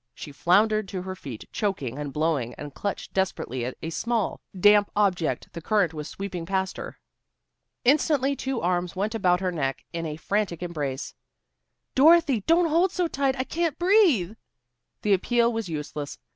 She 0.15 0.31
floundered 0.31 0.87
to 0.87 1.03
her 1.03 1.15
feet 1.15 1.47
choking 1.51 1.99
and 1.99 2.11
blowing, 2.11 2.55
and 2.55 2.73
clutched 2.73 3.13
desperately 3.13 3.63
at 3.65 3.77
a 3.83 3.91
small, 3.91 4.41
damp 4.59 4.89
object 4.95 5.53
the 5.53 5.61
current 5.61 5.93
was 5.93 6.07
sweeping 6.07 6.43
past 6.43 6.77
her. 6.77 6.97
Instantly 7.85 8.35
two 8.35 8.61
arms 8.61 8.95
went 8.95 9.13
about 9.13 9.41
her 9.41 9.51
neck 9.51 9.85
in 9.93 10.07
a 10.07 10.15
frantic 10.17 10.63
embrace. 10.63 11.13
"Dorothy, 11.93 12.41
don't 12.47 12.69
hold 12.69 12.91
so 12.91 13.07
tight. 13.07 13.35
I 13.37 13.43
can't 13.43 13.77
breathe." 13.77 14.33
The 15.03 15.13
appeal 15.13 15.53
was 15.53 15.69
useless. 15.69 16.17